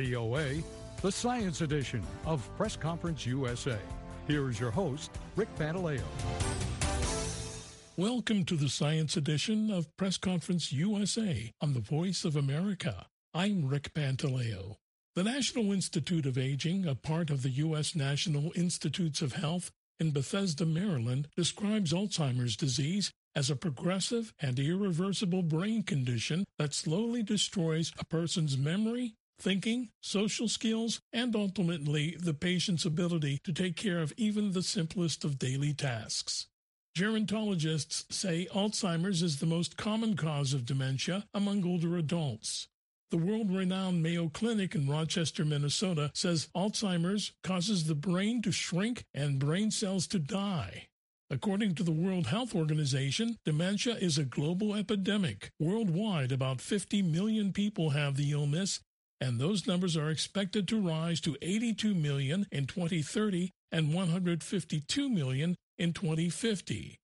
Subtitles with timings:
[0.00, 0.62] VOA,
[1.02, 3.78] the Science Edition of Press Conference USA.
[4.26, 6.02] Here is your host, Rick Pantaleo.
[7.98, 13.06] Welcome to the Science Edition of Press Conference USA on the Voice of America.
[13.34, 14.76] I'm Rick Pantaleo.
[15.16, 17.94] The National Institute of Aging, a part of the U.S.
[17.94, 25.42] National Institutes of Health in Bethesda, Maryland, describes Alzheimer's disease as a progressive and irreversible
[25.42, 32.84] brain condition that slowly destroys a person's memory, thinking, social skills, and ultimately the patient's
[32.84, 36.46] ability to take care of even the simplest of daily tasks.
[36.96, 42.68] Gerontologists say Alzheimer's is the most common cause of dementia among older adults.
[43.10, 49.04] The world renowned Mayo Clinic in Rochester, Minnesota says Alzheimer's causes the brain to shrink
[49.14, 50.88] and brain cells to die.
[51.28, 55.52] According to the World Health Organization, dementia is a global epidemic.
[55.60, 58.80] Worldwide, about 50 million people have the illness,
[59.20, 65.56] and those numbers are expected to rise to 82 million in 2030 and 152 million
[65.78, 66.96] in 2050.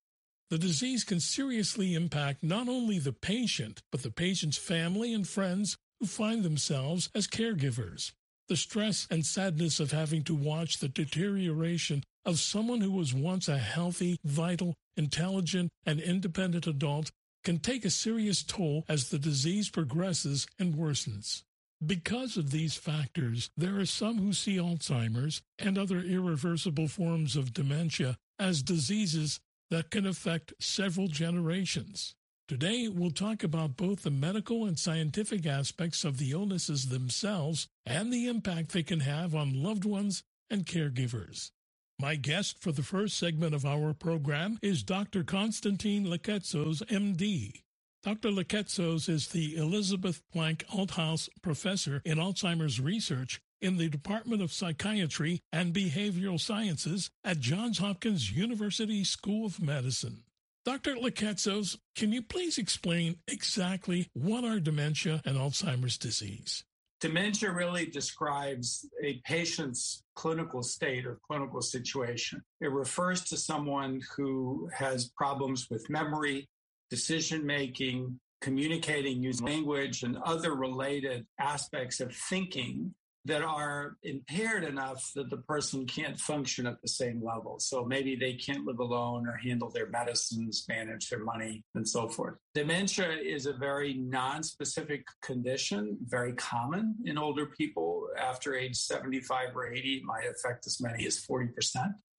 [0.49, 5.77] The disease can seriously impact not only the patient, but the patient's family and friends
[5.99, 8.13] who find themselves as caregivers.
[8.47, 13.49] The stress and sadness of having to watch the deterioration of someone who was once
[13.49, 17.11] a healthy, vital, intelligent, and independent adult
[17.43, 21.43] can take a serious toll as the disease progresses and worsens.
[21.85, 27.53] Because of these factors, there are some who see Alzheimer's and other irreversible forms of
[27.53, 29.39] dementia as diseases
[29.69, 32.15] that can affect several generations.
[32.47, 38.11] Today, we'll talk about both the medical and scientific aspects of the illnesses themselves and
[38.11, 41.51] the impact they can have on loved ones and caregivers.
[41.99, 45.23] My guest for the first segment of our program is Dr.
[45.23, 47.63] Constantine Lyketsos, MD.
[48.07, 48.29] Dr.
[48.29, 55.41] Lyketsos is the Elizabeth Plank Althouse Professor in Alzheimer's Research in the Department of Psychiatry
[55.51, 60.23] and Behavioral Sciences at Johns Hopkins University School of Medicine.
[60.63, 60.95] Dr.
[60.95, 66.63] Lyketsos, can you please explain exactly what are dementia and Alzheimer's disease?
[67.01, 72.41] Dementia really describes a patient's clinical state or clinical situation.
[72.61, 76.47] It refers to someone who has problems with memory,
[76.89, 82.93] decision making, communicating using language, and other related aspects of thinking
[83.27, 87.59] that are impaired enough that the person can't function at the same level.
[87.59, 92.07] So maybe they can't live alone or handle their medicines, manage their money, and so
[92.07, 92.35] forth.
[92.57, 98.07] Dementia is a very non-specific condition, very common in older people.
[98.19, 101.53] After age 75 or 80, it might affect as many as 40%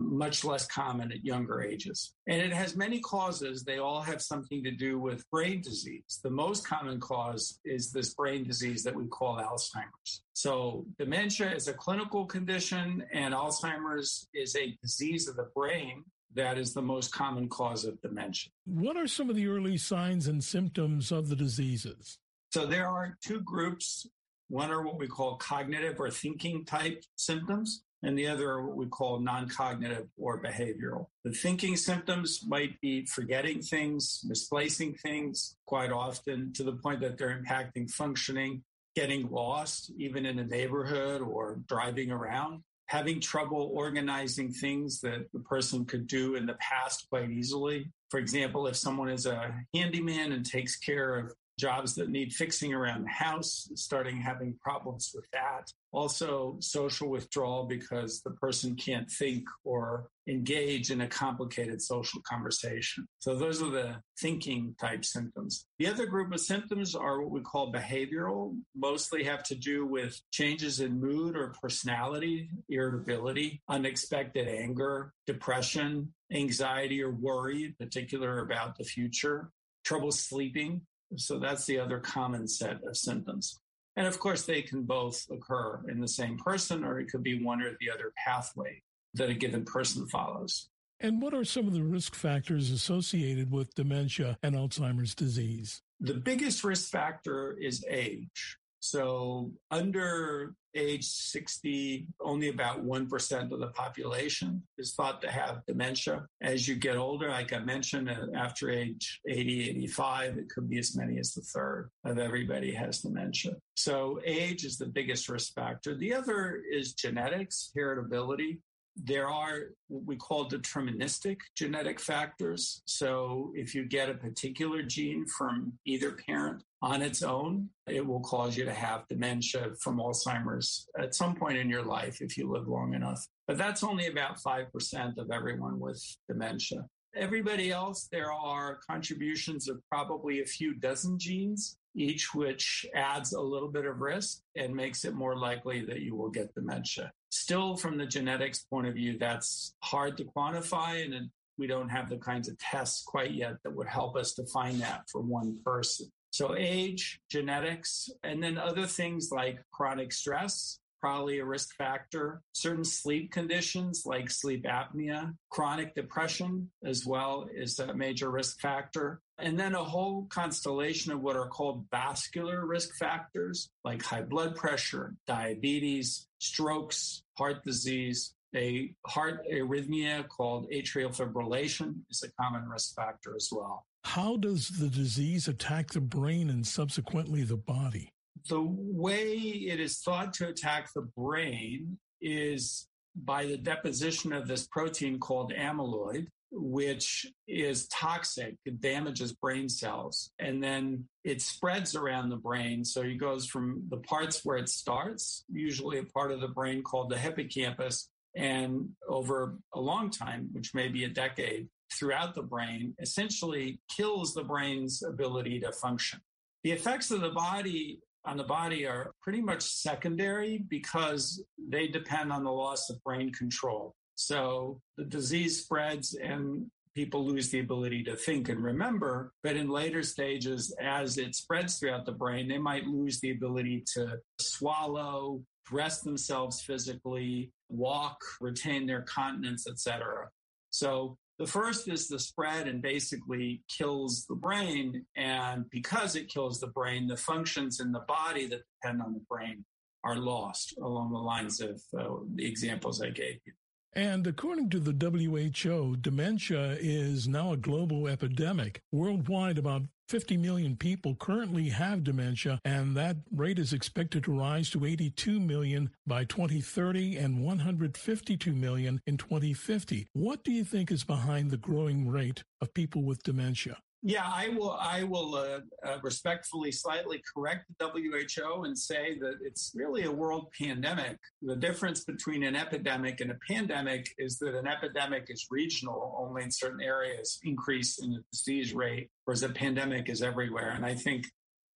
[0.00, 2.14] much less common at younger ages.
[2.28, 3.64] And it has many causes.
[3.64, 6.20] They all have something to do with brain disease.
[6.22, 10.22] The most common cause is this brain disease that we call Alzheimer's.
[10.34, 16.58] So, dementia is a clinical condition, and Alzheimer's is a disease of the brain that
[16.58, 18.50] is the most common cause of dementia.
[18.64, 22.18] What are some of the early signs and symptoms of the diseases?
[22.50, 24.06] So, there are two groups.
[24.48, 28.76] One are what we call cognitive or thinking type symptoms and the other are what
[28.76, 31.06] we call non cognitive or behavioral.
[31.24, 37.18] The thinking symptoms might be forgetting things, misplacing things quite often to the point that
[37.18, 38.62] they're impacting functioning,
[38.94, 45.40] getting lost, even in a neighborhood or driving around, having trouble organizing things that the
[45.40, 47.86] person could do in the past quite easily.
[48.10, 52.72] For example, if someone is a handyman and takes care of jobs that need fixing
[52.72, 55.70] around the house, starting having problems with that.
[55.90, 63.08] Also, social withdrawal because the person can't think or engage in a complicated social conversation.
[63.18, 65.66] So, those are the thinking type symptoms.
[65.78, 70.20] The other group of symptoms are what we call behavioral, mostly have to do with
[70.30, 78.76] changes in mood or personality, irritability, unexpected anger, depression, anxiety or worry, in particular about
[78.76, 79.50] the future,
[79.84, 80.82] trouble sleeping,
[81.16, 83.58] so that's the other common set of symptoms.
[83.96, 87.42] And of course, they can both occur in the same person, or it could be
[87.42, 88.82] one or the other pathway
[89.14, 90.68] that a given person follows.
[91.00, 95.82] And what are some of the risk factors associated with dementia and Alzheimer's disease?
[96.00, 98.56] The biggest risk factor is age.
[98.80, 106.26] So, under age 60, only about 1% of the population is thought to have dementia.
[106.40, 110.78] As you get older, like I mentioned, uh, after age 80, 85, it could be
[110.78, 113.56] as many as the third of everybody has dementia.
[113.76, 115.96] So, age is the biggest risk factor.
[115.96, 118.60] The other is genetics, heritability.
[119.04, 122.82] There are what we call deterministic genetic factors.
[122.84, 128.20] So if you get a particular gene from either parent on its own, it will
[128.20, 132.50] cause you to have dementia from Alzheimer's at some point in your life if you
[132.50, 133.26] live long enough.
[133.46, 136.86] But that's only about 5% of everyone with dementia.
[137.16, 143.40] Everybody else, there are contributions of probably a few dozen genes, each which adds a
[143.40, 147.10] little bit of risk and makes it more likely that you will get dementia.
[147.30, 152.08] Still, from the genetics point of view, that's hard to quantify, and we don't have
[152.08, 156.10] the kinds of tests quite yet that would help us define that for one person.
[156.30, 162.42] So, age, genetics, and then other things like chronic stress, probably a risk factor.
[162.52, 169.20] Certain sleep conditions like sleep apnea, chronic depression as well is a major risk factor.
[169.38, 174.56] And then a whole constellation of what are called vascular risk factors like high blood
[174.56, 178.34] pressure, diabetes, strokes, heart disease.
[178.56, 183.84] A heart arrhythmia called atrial fibrillation is a common risk factor as well.
[184.04, 188.10] How does the disease attack the brain and subsequently the body?
[188.48, 194.66] The way it is thought to attack the brain is by the deposition of this
[194.66, 198.56] protein called amyloid, which is toxic.
[198.64, 200.30] It damages brain cells.
[200.38, 202.84] And then it spreads around the brain.
[202.84, 206.82] So it goes from the parts where it starts, usually a part of the brain
[206.82, 212.42] called the hippocampus, and over a long time, which may be a decade, throughout the
[212.42, 216.20] brain, essentially kills the brain's ability to function.
[216.62, 222.32] The effects of the body on the body are pretty much secondary because they depend
[222.32, 223.94] on the loss of brain control.
[224.16, 229.32] So the disease spreads and people lose the ability to think and remember.
[229.44, 233.84] But in later stages, as it spreads throughout the brain, they might lose the ability
[233.94, 240.28] to swallow, dress themselves physically, walk, retain their continence, etc.
[240.70, 245.04] So the first is the spread and basically kills the brain.
[245.16, 249.24] And because it kills the brain, the functions in the body that depend on the
[249.28, 249.64] brain
[250.04, 253.52] are lost along the lines of uh, the examples I gave you.
[253.92, 258.82] And according to the WHO, dementia is now a global epidemic.
[258.92, 264.70] Worldwide, about 50 million people currently have dementia, and that rate is expected to rise
[264.70, 270.06] to 82 million by 2030 and 152 million in 2050.
[270.14, 273.76] What do you think is behind the growing rate of people with dementia?
[274.02, 274.72] Yeah, I will.
[274.72, 280.10] I will uh, uh, respectfully, slightly correct the WHO and say that it's really a
[280.10, 281.18] world pandemic.
[281.42, 286.44] The difference between an epidemic and a pandemic is that an epidemic is regional, only
[286.44, 290.70] in certain areas increase in the disease rate, whereas a pandemic is everywhere.
[290.70, 291.26] And I think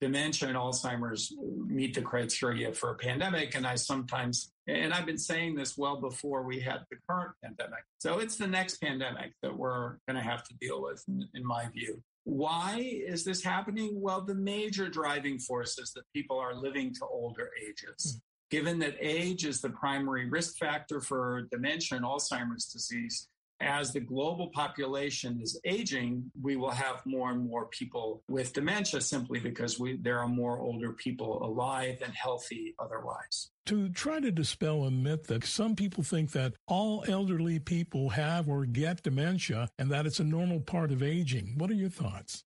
[0.00, 1.32] dementia and Alzheimer's
[1.66, 3.56] meet the criteria for a pandemic.
[3.56, 7.84] And I sometimes, and I've been saying this well before we had the current pandemic.
[7.98, 11.44] So it's the next pandemic that we're going to have to deal with, in, in
[11.44, 12.00] my view.
[12.24, 14.00] Why is this happening?
[14.00, 18.16] Well, the major driving force is that people are living to older ages.
[18.16, 18.20] Mm.
[18.50, 23.28] Given that age is the primary risk factor for dementia and Alzheimer's disease,
[23.62, 29.00] as the global population is aging, we will have more and more people with dementia
[29.00, 33.50] simply because we, there are more older people alive and healthy otherwise.
[33.66, 38.48] To try to dispel a myth that some people think that all elderly people have
[38.48, 42.44] or get dementia and that it's a normal part of aging, what are your thoughts?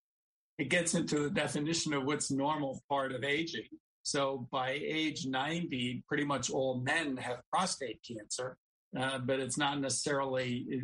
[0.59, 3.69] It gets into the definition of what's normal part of aging.
[4.03, 8.57] So by age 90, pretty much all men have prostate cancer.
[8.99, 10.83] Uh, but it's not necessarily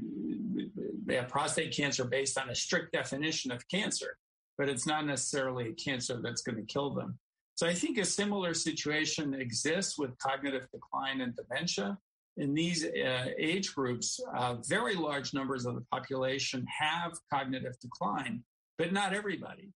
[1.06, 4.16] they have prostate cancer based on a strict definition of cancer,
[4.58, 7.18] but it's not necessarily a cancer that's going to kill them.
[7.54, 11.98] So I think a similar situation exists with cognitive decline and dementia.
[12.38, 18.42] In these uh, age groups, uh, very large numbers of the population have cognitive decline,
[18.78, 19.70] but not everybody.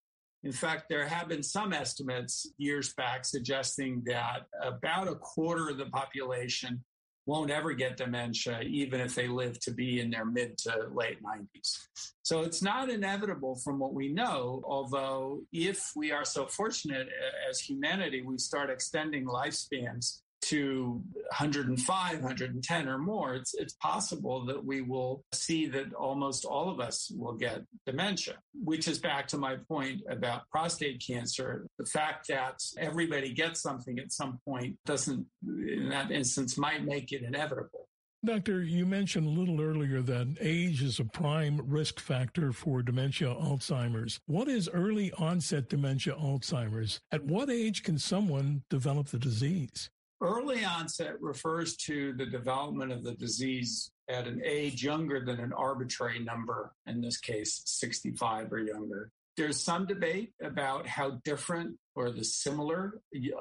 [0.44, 5.78] In fact, there have been some estimates years back suggesting that about a quarter of
[5.78, 6.84] the population
[7.26, 11.18] won't ever get dementia, even if they live to be in their mid to late
[11.22, 11.88] 90s.
[12.22, 17.08] So it's not inevitable from what we know, although if we are so fortunate
[17.48, 24.64] as humanity, we start extending lifespans to 105, 110 or more, it's, it's possible that
[24.64, 29.38] we will see that almost all of us will get dementia, which is back to
[29.38, 31.66] my point about prostate cancer.
[31.78, 37.12] The fact that everybody gets something at some point doesn't, in that instance, might make
[37.12, 37.88] it inevitable.
[38.24, 43.28] Doctor, you mentioned a little earlier that age is a prime risk factor for dementia
[43.28, 44.18] Alzheimer's.
[44.24, 47.00] What is early onset dementia Alzheimer's?
[47.12, 49.90] At what age can someone develop the disease?
[50.20, 55.52] Early onset refers to the development of the disease at an age younger than an
[55.52, 59.10] arbitrary number, in this case, 65 or younger.
[59.36, 63.00] There's some debate about how different or the similar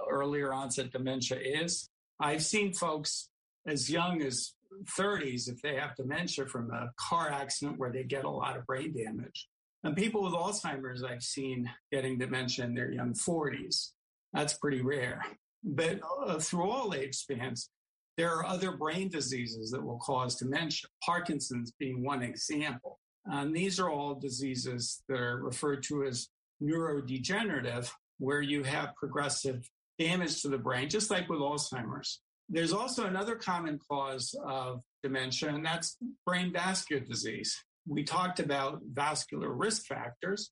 [0.10, 1.90] earlier onset dementia is.
[2.20, 3.30] I've seen folks
[3.68, 4.54] as young as
[4.98, 8.66] 30s if they have dementia from a car accident where they get a lot of
[8.66, 9.48] brain damage.
[9.84, 13.90] And people with Alzheimer's, I've seen getting dementia in their young 40s.
[14.32, 15.24] That's pretty rare.
[15.64, 17.70] But uh, through all age spans,
[18.18, 23.00] there are other brain diseases that will cause dementia, Parkinson's being one example.
[23.26, 26.28] And these are all diseases that are referred to as
[26.62, 27.90] neurodegenerative,
[28.20, 29.68] where you have progressive
[29.98, 32.20] damage to the brain, just like with Alzheimer's.
[32.50, 37.64] There's also another common cause of dementia, and that's brain vascular disease.
[37.88, 40.52] We talked about vascular risk factors.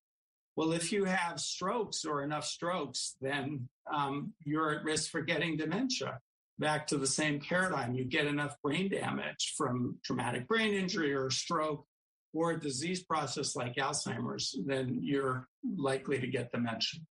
[0.55, 5.57] Well, if you have strokes or enough strokes, then um, you're at risk for getting
[5.57, 6.19] dementia.
[6.59, 11.29] Back to the same paradigm, you get enough brain damage from traumatic brain injury or
[11.31, 11.85] stroke
[12.33, 17.01] or a disease process like Alzheimer's, then you're likely to get dementia.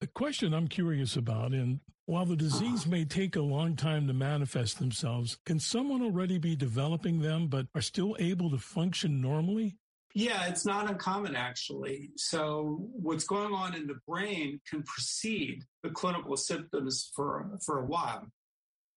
[0.00, 4.12] The question I'm curious about, and while the disease may take a long time to
[4.12, 9.76] manifest themselves, can someone already be developing them but are still able to function normally?
[10.16, 12.10] Yeah, it's not uncommon actually.
[12.16, 17.86] So, what's going on in the brain can precede the clinical symptoms for, for a
[17.86, 18.28] while.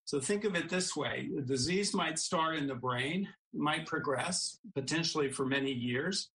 [0.04, 4.60] So, think of it this way the disease might start in the brain, might progress
[4.76, 6.30] potentially for many years.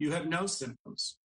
[0.00, 1.18] You have no symptoms.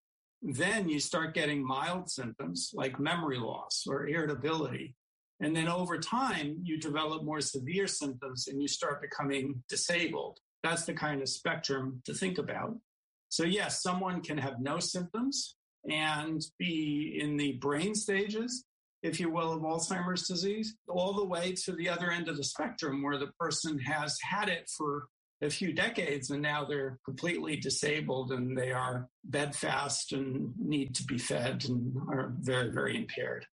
[0.43, 4.95] Then you start getting mild symptoms like memory loss or irritability.
[5.39, 10.39] And then over time, you develop more severe symptoms and you start becoming disabled.
[10.61, 12.75] That's the kind of spectrum to think about.
[13.31, 15.55] So, yes, someone can have no symptoms
[15.89, 18.65] and be in the brain stages,
[19.03, 22.43] if you will, of Alzheimer's disease, all the way to the other end of the
[22.43, 25.05] spectrum where the person has had it for
[25.41, 31.03] a few decades and now they're completely disabled and they are bedfast and need to
[31.05, 33.45] be fed and are very, very impaired.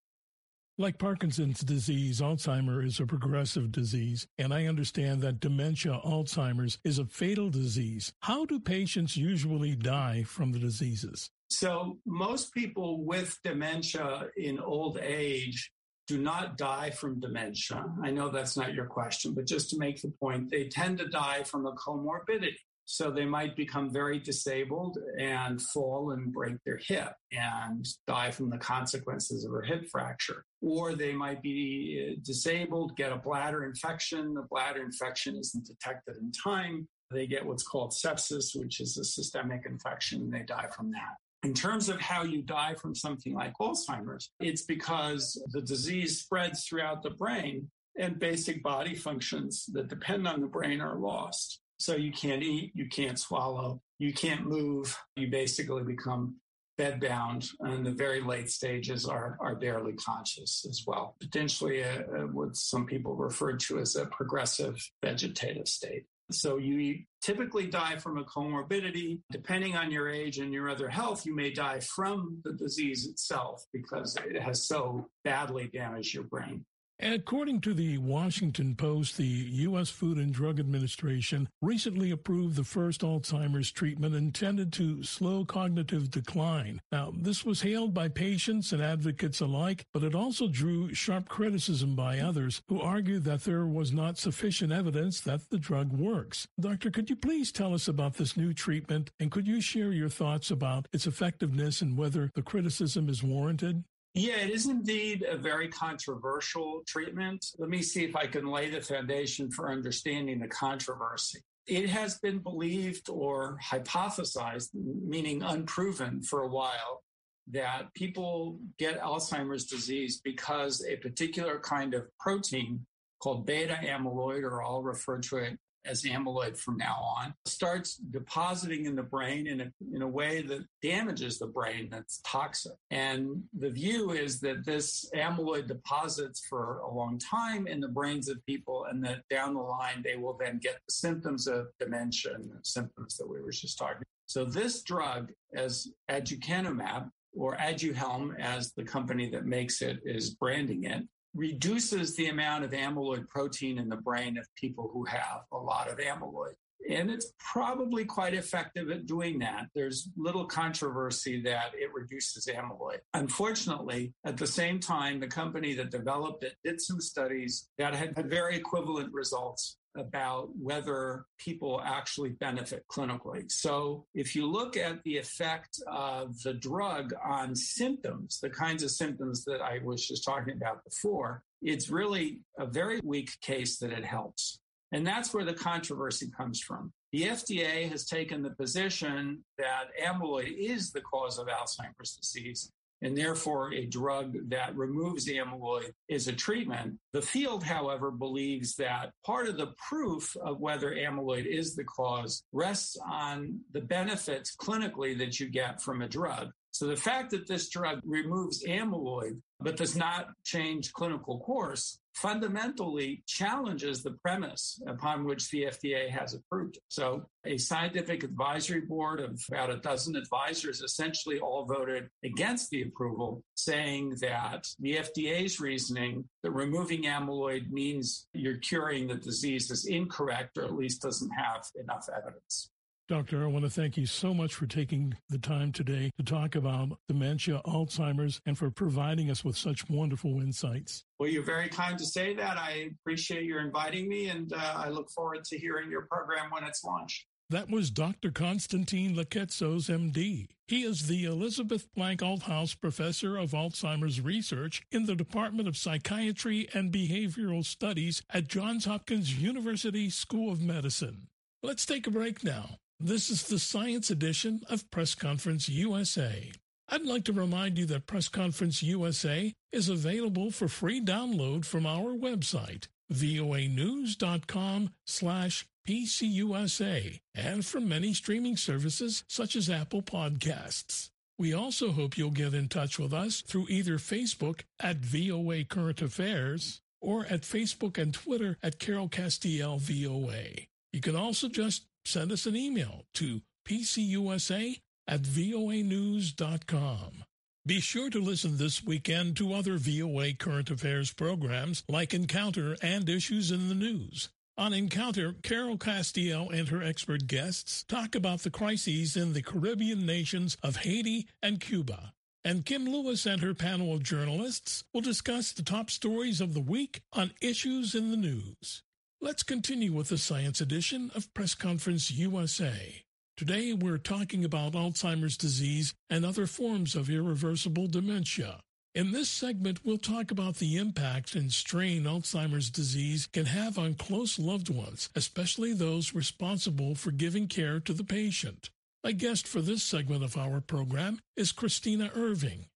[0.81, 7.01] Like Parkinson's disease, Alzheimer is a progressive disease, and I understand that dementia Alzheimer's is
[7.01, 8.13] a fatal disease.
[8.21, 11.31] How do patients usually die from the diseases?
[11.51, 15.73] So, most people with dementia in old age
[16.07, 17.85] do not die from dementia.
[18.05, 21.09] I know that's not your question, but just to make the point, they tend to
[21.09, 22.55] die from a comorbidity.
[22.91, 28.49] So they might become very disabled and fall and break their hip and die from
[28.49, 30.43] the consequences of a hip fracture.
[30.63, 34.33] Or they might be uh, disabled, get a bladder infection.
[34.33, 36.89] The bladder infection isn't detected in time.
[37.11, 41.17] They get what's called sepsis, which is a systemic infection, and they die from that.
[41.47, 46.65] In terms of how you die from something like Alzheimer's, it's because the disease spreads
[46.65, 51.61] throughout the brain and basic body functions that depend on the brain are lost.
[51.79, 54.97] So you can't eat, you can't swallow, you can't move.
[55.17, 56.37] You basically become
[56.79, 61.17] bedbound, and the very late stages are, are barely conscious as well.
[61.21, 66.05] Potentially, a, a, what some people refer to as a progressive vegetative state.
[66.31, 69.21] So you typically die from a comorbidity.
[69.31, 73.65] Depending on your age and your other health, you may die from the disease itself
[73.73, 76.65] because it has so badly damaged your brain.
[77.01, 79.89] According to the Washington Post, the U.S.
[79.89, 86.81] Food and Drug Administration recently approved the first Alzheimer's treatment intended to slow cognitive decline.
[86.91, 91.95] Now, this was hailed by patients and advocates alike, but it also drew sharp criticism
[91.95, 96.49] by others who argued that there was not sufficient evidence that the drug works.
[96.59, 100.09] Doctor, could you please tell us about this new treatment and could you share your
[100.09, 103.85] thoughts about its effectiveness and whether the criticism is warranted?
[104.19, 107.47] Yeah, it is indeed a very controversial treatment.
[107.57, 111.39] Let me see if I can lay the foundation for understanding the controversy.
[111.69, 117.05] It has been believed or hypothesized, meaning unproven for a while,
[117.53, 122.85] that people get Alzheimer's disease because a particular kind of protein
[123.23, 128.87] called beta amyloid, or I'll refer to it as amyloid from now on, starts depositing
[128.87, 132.73] in the brain in a, in a way that damages the brain that's toxic.
[132.91, 138.29] And the view is that this amyloid deposits for a long time in the brains
[138.29, 142.35] of people, and that down the line, they will then get the symptoms of dementia
[142.35, 144.03] and the symptoms that we were just talking.
[144.27, 150.85] So this drug, as aducanumab, or Aduhelm, as the company that makes it is branding
[150.85, 151.05] it,
[151.35, 155.91] reduces the amount of amyloid protein in the brain of people who have a lot
[155.91, 156.55] of amyloid.
[156.91, 159.67] And it's probably quite effective at doing that.
[159.75, 162.99] There's little controversy that it reduces amyloid.
[163.13, 168.17] Unfortunately, at the same time, the company that developed it did some studies that had,
[168.31, 173.51] very equivalent results about whether people actually benefit clinically.
[173.51, 178.91] So, if you look at the effect of the drug on symptoms, the kinds of
[178.91, 183.93] symptoms that I was just talking about before, it's really a very weak case that
[183.93, 184.61] it helps.
[184.93, 186.93] And that's where the controversy comes from.
[187.13, 192.71] The FDA has taken the position that amyloid is the cause of Alzheimer's disease,
[193.03, 196.99] and therefore a drug that removes amyloid is a treatment.
[197.13, 202.43] The field, however, believes that part of the proof of whether amyloid is the cause
[202.53, 206.51] rests on the benefits clinically that you get from a drug.
[206.71, 213.23] So the fact that this drug removes amyloid but does not change clinical course fundamentally
[213.27, 216.79] challenges the premise upon which the FDA has approved.
[216.89, 222.83] So a scientific advisory board of about a dozen advisors essentially all voted against the
[222.83, 229.87] approval, saying that the FDA's reasoning that removing amyloid means you're curing the disease is
[229.87, 232.71] incorrect or at least doesn't have enough evidence.
[233.09, 236.55] Doctor, I want to thank you so much for taking the time today to talk
[236.55, 241.05] about dementia, Alzheimer's, and for providing us with such wonderful insights.
[241.19, 242.59] Well, you're very kind to say that.
[242.59, 246.65] I appreciate your inviting me, and uh, I look forward to hearing your program when
[246.65, 247.25] it's launched.
[247.49, 248.31] That was Dr.
[248.31, 250.49] Constantine Lyketsos, MD.
[250.67, 256.69] He is the Elizabeth Plank Althouse Professor of Alzheimer's Research in the Department of Psychiatry
[256.75, 261.29] and Behavioral Studies at Johns Hopkins University School of Medicine.
[261.63, 262.77] Let's take a break now.
[263.01, 266.51] This is the Science Edition of Press Conference USA.
[266.89, 271.87] I'd like to remind you that Press Conference USA is available for free download from
[271.87, 281.11] our website, voanews.com slash PCUSA, and from many streaming services such as Apple Podcasts.
[281.39, 286.03] We also hope you'll get in touch with us through either Facebook at VOA Current
[286.03, 290.67] Affairs or at Facebook and Twitter at Carol Castiel VOA.
[290.93, 297.25] You can also just send us an email to pcusa at voanews.com.
[297.67, 303.09] Be sure to listen this weekend to other VOA current affairs programs like Encounter and
[303.09, 304.31] Issues in the News.
[304.57, 310.07] On Encounter, Carol Castiel and her expert guests talk about the crises in the Caribbean
[310.07, 312.15] nations of Haiti and Cuba.
[312.43, 316.61] And Kim Lewis and her panel of journalists will discuss the top stories of the
[316.61, 318.83] week on Issues in the News.
[319.21, 323.03] Let's continue with the science edition of Press Conference USA.
[323.37, 328.61] Today we're talking about Alzheimer's disease and other forms of irreversible dementia.
[328.95, 333.95] In this segment, we'll talk about the impact and strain Alzheimer's disease can have on
[333.95, 338.71] close loved ones, especially those responsible for giving care to the patient.
[339.03, 342.67] My guest for this segment of our program is Christina Irving.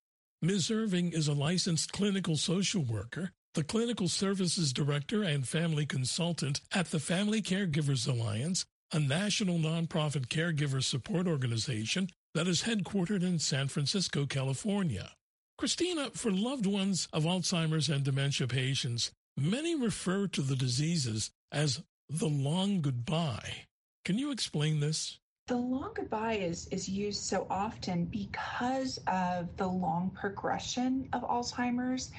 [0.43, 0.73] Ms.
[0.73, 6.91] Irving is a licensed clinical social worker the Clinical Services Director and Family Consultant at
[6.91, 13.69] the Family Caregivers Alliance, a national nonprofit caregiver support organization that is headquartered in San
[13.69, 15.11] Francisco, California.
[15.59, 21.83] Christina, for loved ones of Alzheimer's and dementia patients, many refer to the diseases as
[22.09, 23.67] the long goodbye.
[24.05, 25.19] Can you explain this?
[25.53, 32.11] The long goodbye is, is used so often because of the long progression of Alzheimer's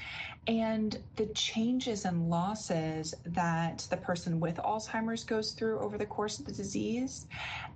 [0.45, 6.37] and the changes and losses that the person with Alzheimer's goes through over the course
[6.37, 7.25] of the disease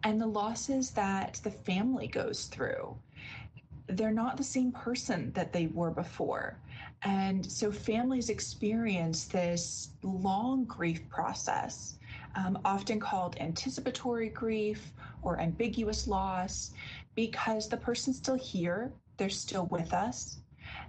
[0.03, 2.95] and the losses that the family goes through.
[3.87, 6.59] They're not the same person that they were before.
[7.01, 11.95] And so families experience this long grief process,
[12.35, 14.93] um, often called anticipatory grief
[15.27, 16.71] or ambiguous loss
[17.13, 20.37] because the person's still here, they're still with us,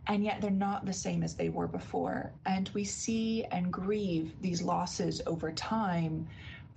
[0.07, 2.33] and yet they're not the same as they were before.
[2.47, 6.29] And we see and grieve these losses over time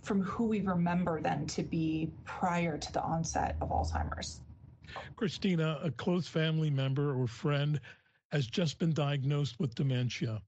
[0.01, 4.41] from who we remember them to be prior to the onset of Alzheimer's.
[5.15, 7.79] Christina, a close family member or friend
[8.31, 10.41] has just been diagnosed with dementia.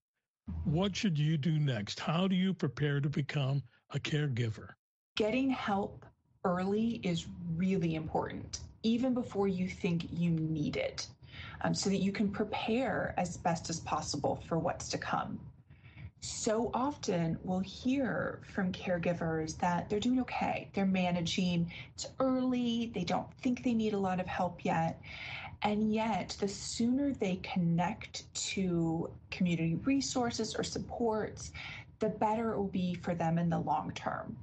[0.63, 1.99] What should you do next?
[1.99, 4.69] How do you prepare to become a caregiver?
[5.15, 6.05] Getting help
[6.45, 11.07] early is really important, even before you think you need it,
[11.61, 15.39] um, so that you can prepare as best as possible for what's to come.
[16.19, 23.03] So often we'll hear from caregivers that they're doing okay, they're managing, it's early, they
[23.03, 25.01] don't think they need a lot of help yet.
[25.63, 31.51] And yet, the sooner they connect to community resources or supports,
[31.99, 34.37] the better it will be for them in the long term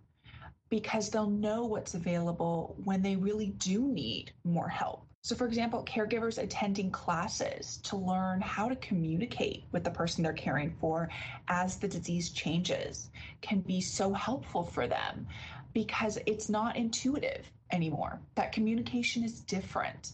[0.70, 5.04] because they'll know what's available when they really do need more help.
[5.22, 10.33] So, for example, caregivers attending classes to learn how to communicate with the person they're
[10.33, 11.11] caring for
[11.48, 13.11] as the disease changes
[13.42, 15.26] can be so helpful for them
[15.74, 18.20] because it's not intuitive anymore.
[18.35, 20.12] That communication is different.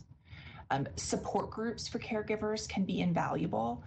[0.70, 3.84] Um, support groups for caregivers can be invaluable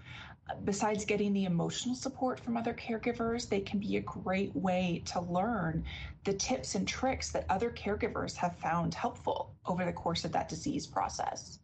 [0.63, 5.21] besides getting the emotional support from other caregivers, they can be a great way to
[5.21, 5.83] learn
[6.23, 10.49] the tips and tricks that other caregivers have found helpful over the course of that
[10.49, 11.59] disease process.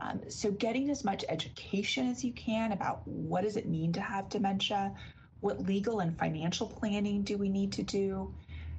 [0.00, 4.00] Um, so, getting as much education as you can about what does it mean to
[4.00, 4.94] have dementia,
[5.40, 8.34] what legal and financial planning do we need to do,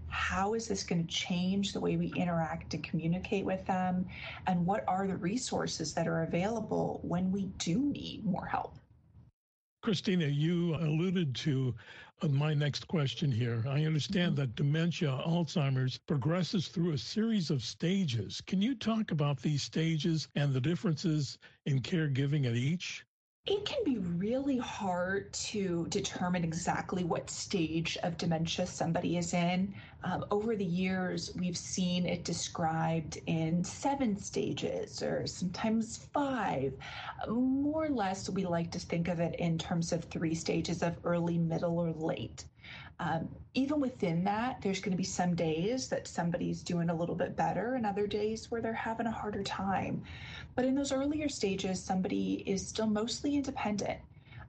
[0.07, 4.05] how is this going to change the way we interact and communicate with them,
[4.47, 8.75] and what are the resources that are available when we do need more help.
[9.81, 11.73] Christina, you alluded to
[12.21, 13.63] uh, my next question here.
[13.67, 18.41] I understand that dementia, Alzheimer's, progresses through a series of stages.
[18.41, 23.03] Can you talk about these stages and the differences in caregiving at each?
[23.47, 29.73] It can be really hard to determine exactly what stage of dementia somebody is in.
[30.04, 36.77] Um, over the years, we've seen it described in seven stages or sometimes five.
[37.27, 40.97] More or less, we like to think of it in terms of three stages of
[41.04, 42.45] early, middle, or late.
[43.01, 47.15] Um, even within that, there's going to be some days that somebody's doing a little
[47.15, 50.03] bit better and other days where they're having a harder time.
[50.55, 53.99] But in those earlier stages, somebody is still mostly independent.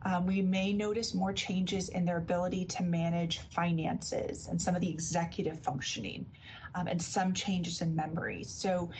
[0.02, 4.82] Um, we may notice more changes in their ability to manage finances and some of
[4.82, 6.26] the executive functioning
[6.74, 8.44] um, and some changes in memory.
[8.44, 8.90] So,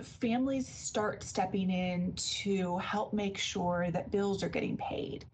[0.00, 5.26] families start stepping in to help make sure that bills are getting paid,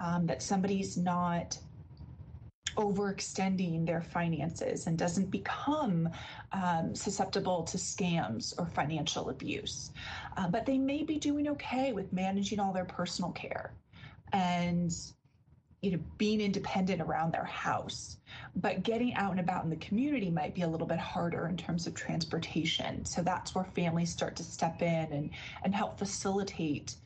[0.00, 1.58] um, that somebody's not
[2.76, 6.08] overextending their finances and doesn't become
[6.52, 9.90] um, susceptible to scams or financial abuse.
[10.36, 13.72] Uh, but they may be doing okay with managing all their personal care
[14.32, 14.94] and
[15.82, 18.18] you know being independent around their house.
[18.54, 21.56] But getting out and about in the community might be a little bit harder in
[21.56, 23.04] terms of transportation.
[23.04, 25.30] So that's where families start to step in and
[25.64, 26.96] and help facilitate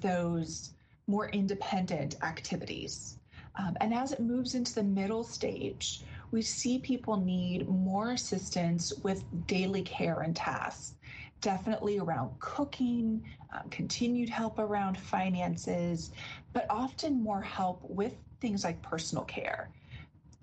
[0.00, 0.70] those
[1.06, 3.18] more independent activities
[3.56, 8.92] um, and as it moves into the middle stage, we see people need more assistance
[9.02, 10.94] with daily care and tasks,
[11.40, 16.10] definitely around cooking, um, continued help around finances,
[16.52, 19.70] but often more help with things like personal care,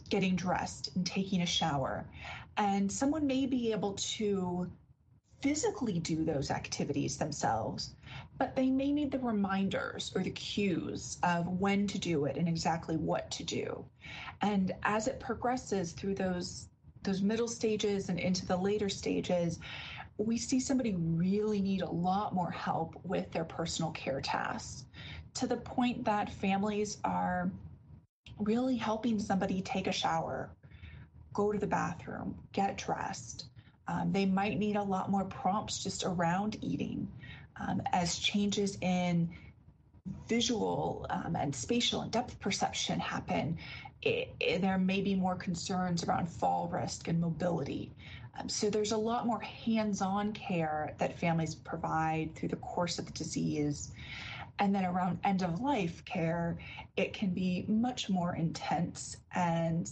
[0.10, 2.06] getting dressed and taking a shower.
[2.58, 4.69] And someone may be able to
[5.41, 7.95] physically do those activities themselves,
[8.38, 12.47] but they may need the reminders or the cues of when to do it and
[12.47, 13.86] exactly what to do.
[14.41, 16.67] And as it progresses through those
[17.04, 19.60] those middle stages and into the later stages,
[20.17, 24.86] we see somebody really need a lot more help with their personal care tasks
[25.34, 27.52] to the point that families are
[28.39, 30.49] really helping somebody take a shower,
[31.34, 33.45] go to the bathroom, get dressed.
[33.88, 37.08] Um, they might need a lot more prompts just around eating
[37.60, 39.30] um, as changes in
[40.28, 43.58] visual um, and spatial and depth perception happen,
[44.02, 47.92] it, it, there may be more concerns around fall risk and mobility.
[48.39, 53.06] Um, so there's a lot more hands-on care that families provide through the course of
[53.06, 53.92] the disease.
[54.60, 56.58] And then around end of life care,
[56.98, 59.89] it can be much more intense and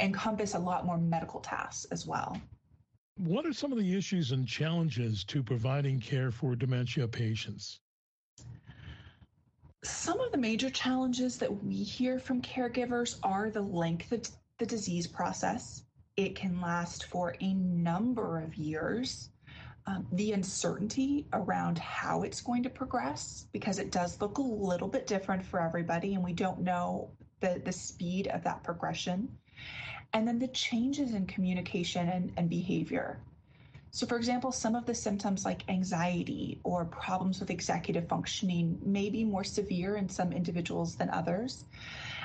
[0.00, 2.40] encompass a lot more medical tasks as well.
[3.16, 7.80] What are some of the issues and challenges to providing care for dementia patients?
[9.82, 14.66] Some of the major challenges that we hear from caregivers are the length of the
[14.66, 15.84] disease process.
[16.16, 19.30] It can last for a number of years.
[19.86, 24.88] Um, the uncertainty around how it's going to progress, because it does look a little
[24.88, 29.28] bit different for everybody, and we don't know the, the speed of that progression.
[30.12, 33.20] And then the changes in communication and, and behavior.
[33.92, 39.10] So, for example, some of the symptoms like anxiety or problems with executive functioning may
[39.10, 41.64] be more severe in some individuals than others.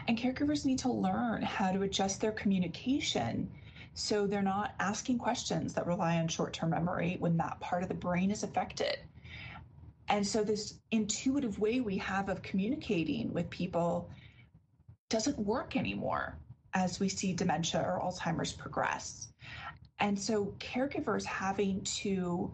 [0.08, 3.50] And caregivers need to learn how to adjust their communication
[3.96, 7.90] so they're not asking questions that rely on short term memory when that part of
[7.90, 9.00] the brain is affected.
[10.08, 14.12] And so, this intuitive way we have of communicating with people
[15.10, 16.38] doesn't work anymore
[16.76, 19.30] as we see dementia or Alzheimer's progress.
[20.00, 22.54] And so, caregivers having to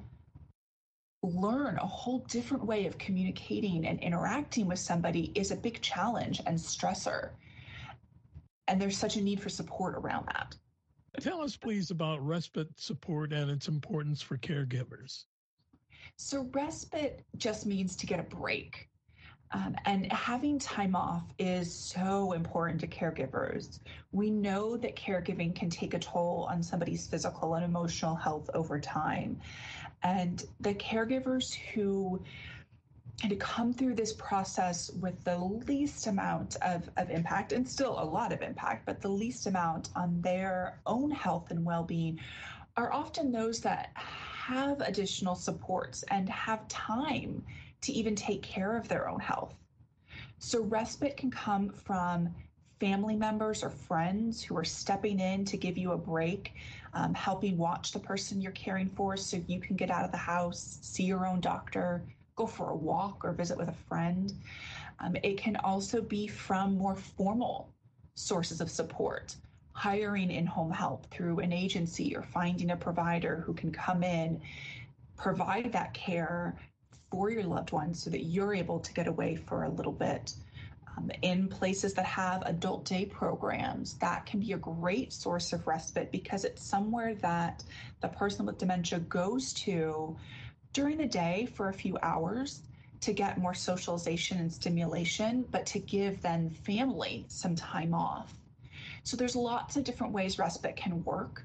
[1.23, 6.41] learn a whole different way of communicating and interacting with somebody is a big challenge
[6.45, 7.31] and stressor.
[8.67, 10.55] And there's such a need for support around that.
[11.19, 15.25] Tell us, please, about respite support and its importance for caregivers.
[16.17, 18.87] So, respite just means to get a break.
[19.53, 23.79] Um, and having time off is so important to caregivers.
[24.13, 28.79] We know that caregiving can take a toll on somebody's physical and emotional health over
[28.79, 29.41] time.
[30.03, 32.21] And the caregivers who
[33.21, 37.99] kind of come through this process with the least amount of, of impact, and still
[37.99, 42.19] a lot of impact, but the least amount on their own health and well being
[42.77, 47.43] are often those that have additional supports and have time
[47.81, 49.55] to even take care of their own health.
[50.39, 52.33] So, respite can come from
[52.79, 56.53] family members or friends who are stepping in to give you a break,
[56.93, 60.17] um, helping watch the person you're caring for so you can get out of the
[60.17, 62.01] house, see your own doctor,
[62.35, 64.33] go for a walk, or visit with a friend.
[64.99, 67.69] Um, it can also be from more formal
[68.15, 69.35] sources of support
[69.73, 74.41] hiring in home help through an agency or finding a provider who can come in,
[75.17, 76.55] provide that care
[77.11, 80.33] for your loved ones so that you're able to get away for a little bit.
[80.97, 85.67] Um, in places that have adult day programs, that can be a great source of
[85.67, 87.63] respite because it's somewhere that
[88.01, 90.17] the person with dementia goes to
[90.73, 92.61] during the day for a few hours
[93.01, 98.33] to get more socialization and stimulation, but to give then family some time off.
[99.03, 101.43] So there's lots of different ways respite can work.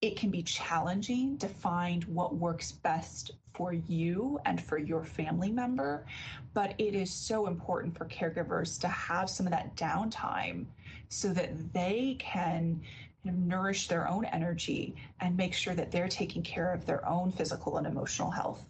[0.00, 5.50] It can be challenging to find what works best for you and for your family
[5.50, 6.06] member,
[6.54, 10.64] but it is so important for caregivers to have some of that downtime
[11.10, 12.80] so that they can
[13.24, 17.76] nourish their own energy and make sure that they're taking care of their own physical
[17.76, 18.64] and emotional health.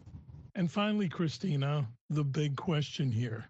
[0.56, 3.44] And finally, Christina, the big question here.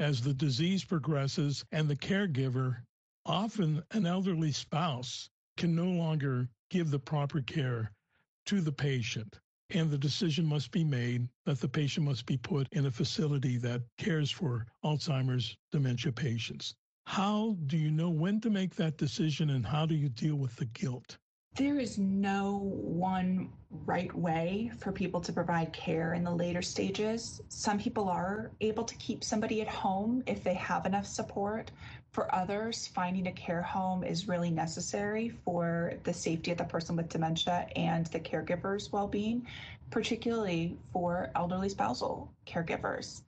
[0.00, 2.78] As the disease progresses and the caregiver,
[3.24, 7.92] often an elderly spouse, can no longer give the proper care
[8.46, 9.38] to the patient.
[9.68, 13.58] And the decision must be made that the patient must be put in a facility
[13.58, 16.74] that cares for Alzheimer's dementia patients.
[17.04, 20.56] How do you know when to make that decision and how do you deal with
[20.56, 21.18] the guilt?
[21.56, 23.50] There is no one
[23.84, 27.42] right way for people to provide care in the later stages.
[27.48, 31.70] Some people are able to keep somebody at home if they have enough support.
[32.12, 36.96] For others, finding a care home is really necessary for the safety of the person
[36.96, 39.46] with dementia and the caregiver's well being,
[39.90, 43.22] particularly for elderly spousal caregivers.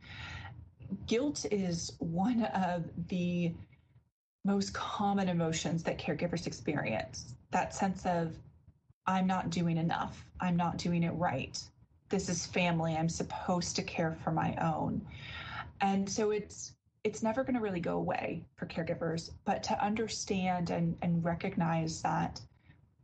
[1.07, 3.53] Guilt is one of the
[4.45, 8.37] most common emotions that caregivers experience that sense of,
[9.07, 11.63] I'm not doing enough, I'm not doing it right.
[12.09, 12.97] This is family.
[12.97, 15.01] I'm supposed to care for my own.
[15.81, 16.73] And so it's
[17.05, 22.01] it's never going to really go away for caregivers, but to understand and, and recognize
[22.03, 22.41] that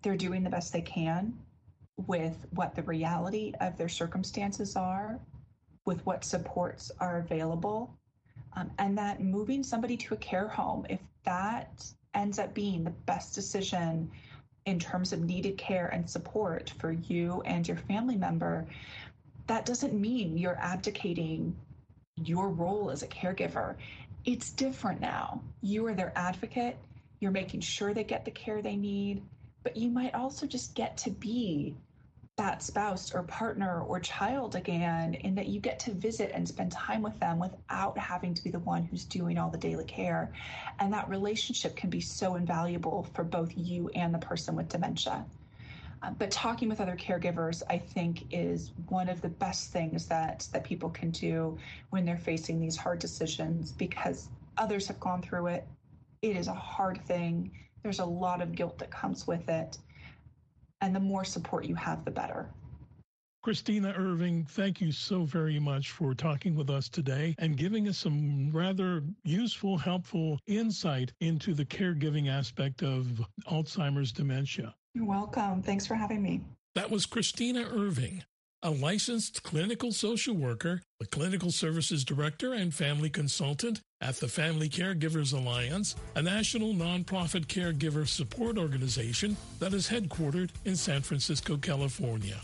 [0.03, 1.37] they're doing the best they can
[2.07, 5.19] with what the reality of their circumstances are,
[5.85, 7.93] with what supports are available,
[8.57, 11.85] um, and that moving somebody to a care home, if that
[12.15, 14.09] ends up being the best decision
[14.67, 18.65] in terms of needed care and support for you and your family member,
[19.49, 21.57] that doesn't mean you're abdicating
[22.25, 23.77] your role as a caregiver.
[24.25, 25.43] It's different now.
[25.63, 26.77] You are their advocate,
[27.21, 29.23] you're making sure they get the care they need,
[29.63, 31.75] but you might also just get to be
[32.39, 36.71] that spouse or partner or child again in that you get to visit and spend
[36.71, 40.33] time with them without having to be the one who's doing all the daily care.
[40.79, 45.27] And that relationship can be so invaluable for both you and the person with dementia.
[46.03, 50.47] Uh, but talking with other caregivers, I think, is one of the best things that
[50.53, 51.59] that people can do
[51.91, 55.67] when they're facing these hard decisions because others have gone through it.
[56.23, 57.51] It is a hard thing.
[57.83, 59.79] There's a lot of guilt that comes with it,
[60.81, 62.49] and the more support you have, the better.
[63.43, 67.97] Christina Irving, thank you so very much for talking with us today and giving us
[67.97, 74.75] some rather useful, helpful insight into the caregiving aspect of Alzheimer's dementia.
[74.95, 75.63] You're welcome.
[75.63, 76.41] Thanks for having me.
[76.75, 78.23] That was Christina Irving,
[78.63, 84.69] a licensed clinical social worker, a clinical services director, and family consultant at the Family
[84.69, 92.39] Caregivers Alliance, a national nonprofit caregiver support organization that is headquartered in San Francisco, California.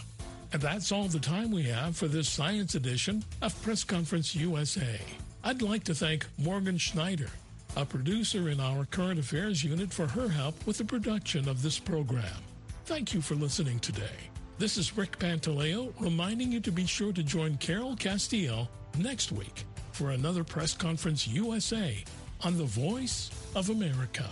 [0.52, 5.00] And that's all the time we have for this science edition of Press Conference USA.
[5.42, 7.30] I'd like to thank Morgan Schneider
[7.76, 11.78] a producer in our current affairs unit, for her help with the production of this
[11.78, 12.42] program.
[12.84, 14.30] Thank you for listening today.
[14.58, 19.64] This is Rick Pantaleo reminding you to be sure to join Carol Castiel next week
[19.92, 22.04] for another Press Conference USA
[22.42, 24.28] on the Voice of America.